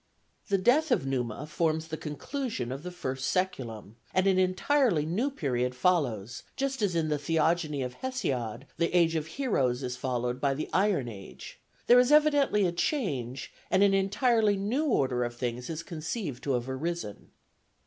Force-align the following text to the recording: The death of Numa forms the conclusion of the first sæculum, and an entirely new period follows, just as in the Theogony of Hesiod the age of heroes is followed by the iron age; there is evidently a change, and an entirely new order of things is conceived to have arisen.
The 0.47 0.57
death 0.57 0.89
of 0.89 1.05
Numa 1.05 1.45
forms 1.45 1.89
the 1.89 1.95
conclusion 1.95 2.71
of 2.71 2.81
the 2.81 2.89
first 2.89 3.31
sæculum, 3.31 3.93
and 4.15 4.25
an 4.25 4.39
entirely 4.39 5.05
new 5.05 5.29
period 5.29 5.75
follows, 5.75 6.41
just 6.55 6.81
as 6.81 6.95
in 6.95 7.09
the 7.09 7.19
Theogony 7.19 7.83
of 7.83 7.93
Hesiod 7.97 8.65
the 8.77 8.91
age 8.95 9.15
of 9.15 9.27
heroes 9.27 9.83
is 9.83 9.97
followed 9.97 10.41
by 10.41 10.55
the 10.55 10.71
iron 10.73 11.07
age; 11.07 11.59
there 11.85 11.99
is 11.99 12.11
evidently 12.11 12.65
a 12.65 12.71
change, 12.71 13.53
and 13.69 13.83
an 13.83 13.93
entirely 13.93 14.57
new 14.57 14.85
order 14.85 15.23
of 15.23 15.35
things 15.35 15.69
is 15.69 15.83
conceived 15.83 16.41
to 16.45 16.53
have 16.53 16.67
arisen. 16.67 17.29